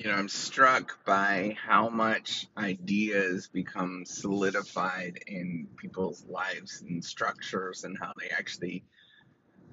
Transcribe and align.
You 0.00 0.08
know, 0.08 0.14
I'm 0.14 0.30
struck 0.30 1.04
by 1.04 1.58
how 1.62 1.90
much 1.90 2.46
ideas 2.56 3.48
become 3.48 4.06
solidified 4.06 5.18
in 5.26 5.68
people's 5.76 6.24
lives 6.26 6.80
and 6.80 7.04
structures 7.04 7.84
and 7.84 7.98
how 8.00 8.14
they 8.18 8.30
actually 8.30 8.82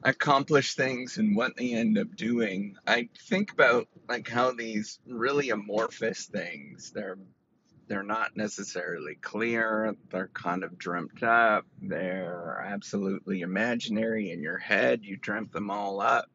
accomplish 0.03 0.75
things 0.75 1.17
and 1.17 1.33
what 1.33 1.55
they 1.55 1.71
end 1.71 1.97
up 1.97 2.13
doing. 2.17 2.75
I 2.85 3.07
think 3.29 3.53
about 3.53 3.87
like 4.09 4.27
how 4.27 4.51
these 4.51 4.99
really 5.07 5.49
amorphous 5.49 6.25
things, 6.25 6.91
they're 6.91 7.17
they're 7.87 8.03
not 8.03 8.35
necessarily 8.35 9.15
clear, 9.15 9.95
they're 10.11 10.29
kind 10.33 10.65
of 10.65 10.77
dreamt 10.77 11.23
up, 11.23 11.65
they're 11.81 12.67
absolutely 12.67 13.43
imaginary 13.43 14.31
in 14.31 14.41
your 14.41 14.57
head, 14.57 15.05
you 15.05 15.15
dreamt 15.15 15.53
them 15.53 15.71
all 15.71 16.01
up 16.01 16.29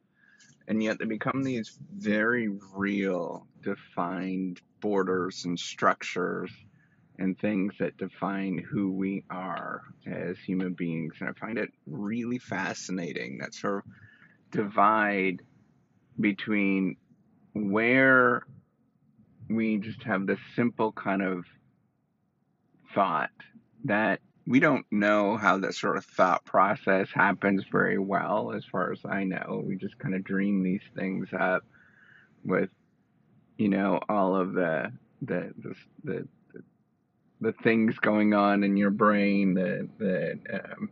and 0.72 0.82
yet 0.82 0.98
they 0.98 1.04
become 1.04 1.42
these 1.42 1.78
very 1.94 2.48
real, 2.74 3.46
defined 3.60 4.58
borders 4.80 5.44
and 5.44 5.58
structures 5.58 6.50
and 7.18 7.38
things 7.38 7.74
that 7.78 7.98
define 7.98 8.56
who 8.56 8.90
we 8.90 9.22
are 9.28 9.82
as 10.06 10.38
human 10.38 10.72
beings. 10.72 11.12
And 11.20 11.28
I 11.28 11.32
find 11.34 11.58
it 11.58 11.68
really 11.86 12.38
fascinating 12.38 13.36
that 13.42 13.52
sort 13.52 13.84
of 13.84 13.92
divide 14.50 15.42
between 16.18 16.96
where 17.52 18.46
we 19.50 19.76
just 19.76 20.02
have 20.04 20.26
this 20.26 20.40
simple 20.56 20.90
kind 20.92 21.20
of 21.20 21.44
thought 22.94 23.28
that 23.84 24.20
we 24.46 24.60
don't 24.60 24.86
know 24.90 25.36
how 25.36 25.58
that 25.58 25.74
sort 25.74 25.96
of 25.96 26.04
thought 26.04 26.44
process 26.44 27.08
happens 27.12 27.64
very 27.70 27.98
well, 27.98 28.52
as 28.52 28.64
far 28.64 28.92
as 28.92 29.00
I 29.04 29.24
know. 29.24 29.62
We 29.64 29.76
just 29.76 29.98
kind 29.98 30.14
of 30.14 30.24
dream 30.24 30.62
these 30.62 30.82
things 30.96 31.28
up 31.38 31.64
with, 32.44 32.70
you 33.56 33.68
know, 33.68 34.00
all 34.08 34.34
of 34.34 34.52
the 34.52 34.92
the 35.22 35.52
the 35.58 35.74
the, 36.02 36.28
the 37.40 37.52
things 37.62 37.98
going 37.98 38.34
on 38.34 38.64
in 38.64 38.76
your 38.76 38.90
brain, 38.90 39.54
the 39.54 39.88
the 39.98 40.32
um, 40.52 40.90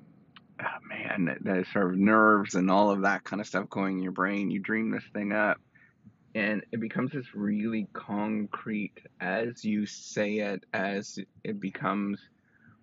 oh 0.61 0.89
man, 0.89 1.37
the, 1.43 1.53
the 1.55 1.65
sort 1.73 1.93
of 1.93 1.99
nerves 1.99 2.55
and 2.55 2.71
all 2.71 2.91
of 2.91 3.03
that 3.03 3.25
kind 3.25 3.41
of 3.41 3.49
stuff 3.49 3.69
going 3.69 3.97
in 3.97 4.03
your 4.03 4.13
brain. 4.13 4.53
You 4.53 4.61
dream 4.61 4.93
this 4.93 5.05
thing 5.13 5.33
up, 5.33 5.59
and 6.37 6.65
it 6.71 6.79
becomes 6.79 7.11
this 7.11 7.35
really 7.35 7.89
concrete 7.95 8.99
as 9.21 9.65
you 9.65 9.87
say 9.87 10.39
it, 10.39 10.65
as 10.73 11.19
it 11.43 11.59
becomes 11.59 12.21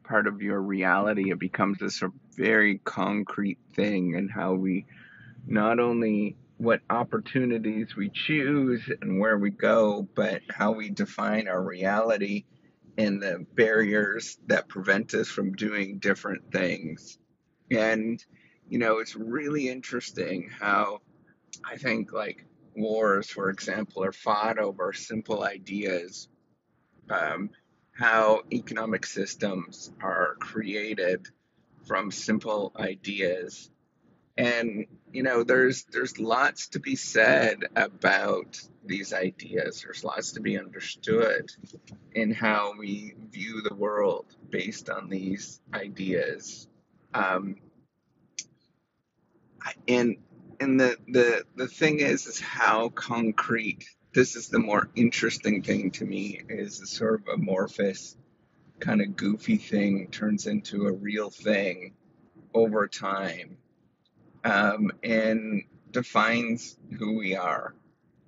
part 0.07 0.27
of 0.27 0.41
your 0.41 0.61
reality. 0.61 1.31
It 1.31 1.39
becomes 1.39 1.79
this 1.79 2.01
very 2.35 2.79
concrete 2.79 3.59
thing, 3.75 4.15
and 4.15 4.31
how 4.31 4.53
we 4.53 4.85
not 5.45 5.79
only 5.79 6.37
what 6.57 6.81
opportunities 6.89 7.95
we 7.95 8.09
choose 8.09 8.81
and 9.01 9.19
where 9.19 9.37
we 9.37 9.51
go, 9.51 10.07
but 10.15 10.41
how 10.49 10.71
we 10.71 10.89
define 10.89 11.47
our 11.47 11.61
reality 11.61 12.45
and 12.97 13.21
the 13.21 13.45
barriers 13.53 14.39
that 14.47 14.67
prevent 14.67 15.13
us 15.13 15.27
from 15.27 15.53
doing 15.53 15.99
different 15.99 16.51
things. 16.51 17.19
And, 17.69 18.23
you 18.67 18.79
know, 18.79 18.97
it's 18.97 19.15
really 19.15 19.69
interesting 19.69 20.49
how 20.49 21.01
I 21.63 21.77
think 21.77 22.11
like 22.11 22.45
wars, 22.75 23.29
for 23.29 23.49
example, 23.49 24.03
are 24.03 24.11
fought 24.11 24.57
over 24.57 24.93
simple 24.93 25.43
ideas. 25.43 26.27
Um, 27.09 27.51
how 27.97 28.41
economic 28.51 29.05
systems 29.05 29.91
are 30.01 30.35
created 30.39 31.27
from 31.85 32.11
simple 32.11 32.71
ideas. 32.77 33.71
And 34.37 34.85
you 35.11 35.23
know, 35.23 35.43
there's 35.43 35.85
there's 35.85 36.19
lots 36.19 36.67
to 36.69 36.79
be 36.79 36.95
said 36.95 37.63
about 37.75 38.61
these 38.85 39.13
ideas. 39.13 39.81
There's 39.81 40.03
lots 40.03 40.33
to 40.33 40.41
be 40.41 40.59
understood 40.59 41.49
in 42.13 42.31
how 42.31 42.73
we 42.77 43.15
view 43.31 43.61
the 43.63 43.73
world 43.73 44.25
based 44.49 44.89
on 44.89 45.09
these 45.09 45.59
ideas. 45.73 46.67
Um, 47.15 47.55
and 49.87 50.17
and 50.59 50.79
the, 50.79 50.97
the 51.07 51.45
the 51.55 51.67
thing 51.67 51.99
is 51.99 52.27
is 52.27 52.39
how 52.39 52.89
concrete 52.89 53.85
this 54.17 54.35
is 54.35 54.47
the 54.47 54.57
more 54.57 54.89
interesting 54.95 55.61
thing 55.61 55.91
to 55.91 56.03
me 56.03 56.41
is 56.49 56.81
a 56.81 56.87
sort 56.87 57.21
of 57.21 57.27
amorphous 57.27 58.17
kind 58.79 58.99
of 58.99 59.15
goofy 59.15 59.57
thing 59.57 60.07
turns 60.09 60.47
into 60.47 60.87
a 60.87 60.91
real 60.91 61.29
thing 61.29 61.93
over 62.51 62.87
time 62.87 63.57
um, 64.43 64.89
and 65.03 65.61
defines 65.91 66.79
who 66.97 67.15
we 67.15 67.35
are. 67.35 67.75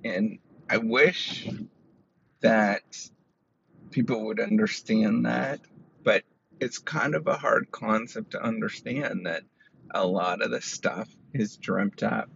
And 0.05 0.37
i 0.69 0.77
wish 0.77 1.49
that 2.41 2.83
people 3.89 4.25
would 4.25 4.39
understand 4.39 5.25
that 5.25 5.59
but 6.03 6.21
it's 6.59 6.77
kind 6.77 7.15
of 7.15 7.25
a 7.25 7.35
hard 7.35 7.71
concept 7.71 8.33
to 8.33 8.43
understand 8.43 9.25
that 9.25 9.41
a 9.89 10.05
lot 10.05 10.43
of 10.43 10.51
the 10.51 10.61
stuff 10.61 11.09
is 11.33 11.57
dreamt 11.57 12.03
up 12.03 12.29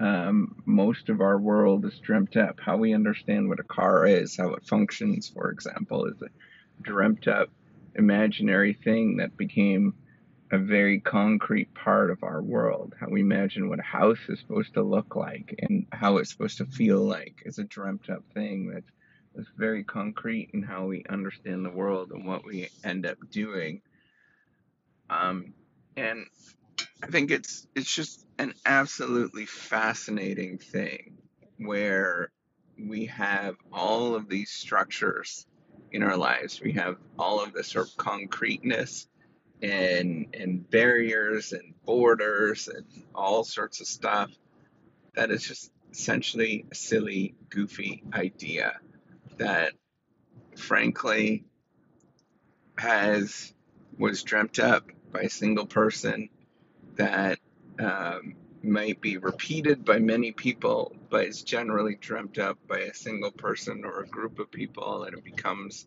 um, 0.00 0.54
most 0.64 1.08
of 1.08 1.20
our 1.20 1.38
world 1.38 1.84
is 1.84 1.98
dreamt 1.98 2.36
up. 2.36 2.60
How 2.60 2.76
we 2.76 2.94
understand 2.94 3.48
what 3.48 3.60
a 3.60 3.64
car 3.64 4.06
is, 4.06 4.36
how 4.36 4.54
it 4.54 4.66
functions, 4.66 5.28
for 5.28 5.50
example, 5.50 6.06
is 6.06 6.20
a 6.22 6.28
dreamt 6.82 7.26
up 7.26 7.50
imaginary 7.94 8.74
thing 8.74 9.16
that 9.16 9.36
became 9.36 9.94
a 10.50 10.58
very 10.58 11.00
concrete 11.00 11.74
part 11.74 12.10
of 12.10 12.22
our 12.22 12.40
world. 12.40 12.94
How 12.98 13.08
we 13.08 13.20
imagine 13.20 13.68
what 13.68 13.80
a 13.80 13.82
house 13.82 14.18
is 14.28 14.38
supposed 14.38 14.74
to 14.74 14.82
look 14.82 15.16
like 15.16 15.54
and 15.58 15.86
how 15.92 16.18
it's 16.18 16.30
supposed 16.30 16.58
to 16.58 16.66
feel 16.66 17.00
like 17.00 17.42
is 17.44 17.58
a 17.58 17.64
dreamt 17.64 18.08
up 18.08 18.22
thing 18.34 18.70
that's, 18.72 18.86
very 19.56 19.84
concrete 19.84 20.50
in 20.52 20.64
how 20.64 20.86
we 20.86 21.04
understand 21.08 21.64
the 21.64 21.70
world 21.70 22.10
and 22.10 22.26
what 22.26 22.44
we 22.44 22.68
end 22.82 23.06
up 23.06 23.18
doing. 23.30 23.80
Um, 25.10 25.54
and 25.96 26.26
I 27.02 27.06
think 27.06 27.30
it's 27.30 27.66
it's 27.74 27.92
just 27.92 28.26
an 28.38 28.54
absolutely 28.66 29.46
fascinating 29.46 30.58
thing 30.58 31.18
where 31.58 32.30
we 32.78 33.06
have 33.06 33.56
all 33.72 34.14
of 34.14 34.28
these 34.28 34.50
structures 34.50 35.46
in 35.92 36.02
our 36.02 36.16
lives. 36.16 36.60
We 36.60 36.72
have 36.72 36.96
all 37.18 37.42
of 37.42 37.52
this 37.52 37.68
sort 37.68 37.88
of 37.88 37.96
concreteness 37.96 39.06
and 39.62 40.34
and 40.34 40.68
barriers 40.68 41.52
and 41.52 41.74
borders 41.84 42.68
and 42.68 42.84
all 43.14 43.44
sorts 43.44 43.80
of 43.80 43.86
stuff 43.86 44.30
that 45.14 45.30
is 45.30 45.46
just 45.46 45.70
essentially 45.90 46.66
a 46.70 46.74
silly, 46.74 47.34
goofy 47.48 48.02
idea 48.12 48.78
that 49.38 49.72
frankly 50.56 51.44
has 52.76 53.52
was 53.98 54.22
dreamt 54.22 54.58
up 54.58 54.90
by 55.12 55.22
a 55.22 55.30
single 55.30 55.66
person 55.66 56.28
that 56.98 57.38
um, 57.80 58.34
might 58.62 59.00
be 59.00 59.16
repeated 59.16 59.84
by 59.84 59.98
many 59.98 60.32
people, 60.32 60.94
but 61.08 61.26
is 61.26 61.42
generally 61.42 61.94
dreamt 61.94 62.38
up 62.38 62.58
by 62.68 62.80
a 62.80 62.94
single 62.94 63.30
person 63.30 63.84
or 63.84 64.00
a 64.00 64.06
group 64.06 64.38
of 64.38 64.50
people, 64.50 65.04
and 65.04 65.16
it 65.16 65.24
becomes 65.24 65.86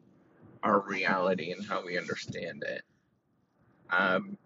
our 0.63 0.79
reality 0.79 1.51
and 1.51 1.65
how 1.65 1.85
we 1.85 1.97
understand 1.97 2.63
it. 2.63 2.83
Um, 3.89 4.37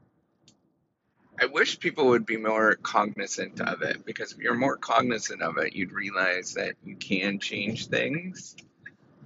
I 1.40 1.46
wish 1.48 1.80
people 1.80 2.08
would 2.08 2.26
be 2.26 2.38
more 2.38 2.76
cognizant 2.76 3.60
of 3.62 3.82
it 3.82 4.06
because 4.06 4.32
if 4.32 4.40
you're 4.40 4.56
more 4.56 4.78
cognizant 4.78 5.42
of 5.42 5.58
it, 5.58 5.74
you'd 5.74 5.92
realize 5.92 6.54
that 6.54 6.76
you 6.84 6.96
can 6.96 7.40
change 7.40 7.88
things 7.88 8.56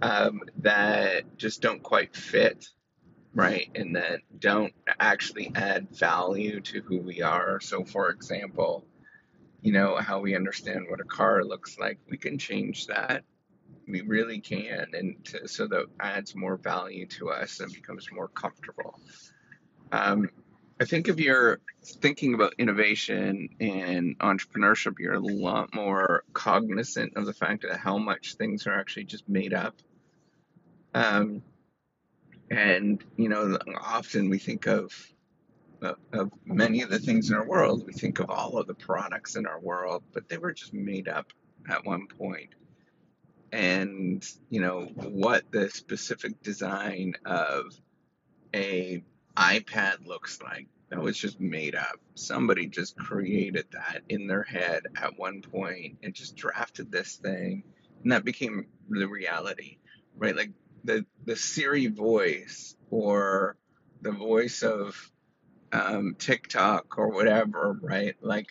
um, 0.02 0.42
that 0.58 1.38
just 1.38 1.62
don't 1.62 1.84
quite 1.84 2.16
fit 2.16 2.68
right? 3.34 3.70
And 3.76 3.96
that 3.96 4.22
don't 4.40 4.74
actually 5.00 5.52
add 5.56 5.90
value 5.92 6.62
to 6.62 6.82
who 6.82 7.00
we 7.00 7.22
are. 7.22 7.60
So, 7.60 7.84
for 7.84 8.10
example, 8.10 8.86
you 9.62 9.72
know, 9.72 9.96
how 9.98 10.20
we 10.20 10.36
understand 10.36 10.86
what 10.90 11.02
a 11.02 11.06
car 11.06 11.44
looks 11.44 11.78
like, 11.78 12.00
we 12.10 12.18
can 12.18 12.38
change 12.38 12.88
that. 12.88 13.24
We 13.88 14.02
really 14.02 14.40
can, 14.40 14.88
and 14.94 15.26
to, 15.26 15.48
so 15.48 15.68
that 15.68 15.86
adds 16.00 16.36
more 16.36 16.58
value 16.58 17.08
to 17.08 17.30
us 17.30 17.60
and 17.60 17.74
becomes 17.74 18.08
more 18.12 18.28
comfortable. 18.28 19.00
Um, 19.92 20.30
I 20.80 20.86
think 20.86 21.08
if 21.10 21.20
you're 21.20 21.60
thinking 21.84 22.36
about 22.36 22.54
innovation 22.58 23.50
and 23.60 24.18
entrepreneurship, 24.20 25.00
you're 25.00 25.16
a 25.16 25.20
lot 25.20 25.74
more 25.74 26.24
cognizant 26.34 27.18
of 27.18 27.26
the 27.26 27.34
fact 27.34 27.64
that 27.64 27.78
how 27.78 27.98
much 27.98 28.36
things 28.36 28.66
are 28.68 28.80
actually 28.80 29.06
just 29.06 29.28
made 29.28 29.54
up. 29.54 29.76
Um, 30.94 31.42
and, 32.50 33.04
you 33.18 33.30
know, 33.30 33.58
often 33.80 34.30
we 34.30 34.40
think 34.40 34.68
of, 34.68 34.92
of 35.82 36.32
many 36.46 36.82
of 36.82 36.90
the 36.90 37.00
things 37.00 37.30
in 37.30 37.36
our 37.36 37.46
world, 37.46 37.86
we 37.86 37.94
think 37.94 38.20
of 38.20 38.30
all 38.30 38.58
of 38.58 38.68
the 38.68 38.74
products 38.74 39.36
in 39.36 39.46
our 39.46 39.60
world, 39.60 40.04
but 40.14 40.28
they 40.28 40.38
were 40.38 40.54
just 40.54 40.74
made 40.74 41.08
up 41.08 41.32
at 41.70 41.86
one 41.86 42.08
point. 42.08 42.56
And, 43.52 44.26
you 44.50 44.62
know, 44.62 44.86
what 44.96 45.52
the 45.52 45.70
specific 45.70 46.42
design 46.44 47.16
of 47.26 47.66
a 48.54 49.04
iPad 49.38 50.06
looks 50.06 50.42
like, 50.42 50.68
that 50.90 51.00
was 51.00 51.18
just 51.18 51.40
made 51.40 51.76
up. 51.76 52.00
Somebody 52.16 52.68
just 52.68 52.98
created 52.98 53.66
that 53.72 54.02
in 54.10 54.28
their 54.28 54.44
head 54.44 54.84
at 55.02 55.18
one 55.18 55.42
point 55.42 55.98
and 56.04 56.14
just 56.14 56.36
drafted 56.36 56.92
this 56.92 57.16
thing 57.16 57.64
and 58.04 58.12
that 58.12 58.26
became 58.26 58.66
the 58.90 59.08
reality, 59.08 59.78
right? 60.18 60.36
Like 60.36 60.52
the 60.84 61.06
the 61.26 61.36
Siri 61.36 61.88
voice 61.88 62.76
or 62.90 63.56
the 64.02 64.12
voice 64.12 64.64
of 64.64 65.12
um, 65.72 66.16
TikTok 66.18 66.98
or 66.98 67.10
whatever, 67.10 67.78
right? 67.82 68.16
Like 68.22 68.48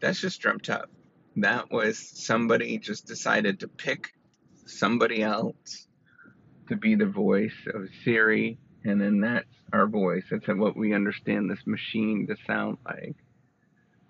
that's 0.00 0.20
just 0.20 0.40
dreamt 0.40 0.70
up. 0.70 0.90
That 1.36 1.70
was 1.70 1.98
somebody 1.98 2.78
just 2.78 3.06
decided 3.06 3.60
to 3.60 3.68
pick 3.68 4.12
somebody 4.66 5.22
else 5.22 5.86
to 6.68 6.76
be 6.76 6.94
the 6.94 7.06
voice 7.06 7.66
of 7.72 7.88
Siri, 8.04 8.58
and 8.84 9.00
then 9.00 9.20
that's 9.20 9.46
our 9.72 9.86
voice. 9.86 10.24
That's 10.30 10.46
what 10.48 10.76
we 10.76 10.94
understand 10.94 11.50
this 11.50 11.66
machine 11.66 12.26
to 12.28 12.36
sound 12.46 12.78
like. 12.84 13.16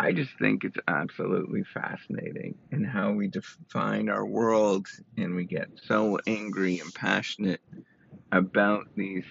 I 0.02 0.10
just 0.10 0.36
think 0.40 0.64
it's 0.64 0.78
absolutely 0.88 1.62
fascinating 1.62 2.56
in 2.72 2.82
how 2.82 3.12
we 3.12 3.28
define 3.28 4.08
our 4.08 4.26
world 4.26 4.88
and 5.16 5.36
we 5.36 5.44
get 5.44 5.68
so 5.86 6.18
angry 6.26 6.80
and 6.80 6.92
passionate 6.92 7.60
about 8.32 8.88
these 8.96 9.22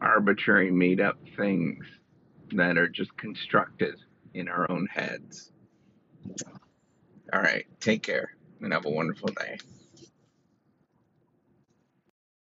arbitrary 0.00 0.70
made 0.70 1.02
up 1.02 1.18
things 1.36 1.84
that 2.52 2.78
are 2.78 2.88
just 2.88 3.14
constructed 3.18 3.96
in 4.32 4.48
our 4.48 4.70
own 4.70 4.86
heads. 4.86 5.52
All 7.34 7.42
right, 7.42 7.66
take 7.78 8.02
care 8.02 8.30
and 8.62 8.72
have 8.72 8.86
a 8.86 8.90
wonderful 8.90 9.28
day. 9.28 9.58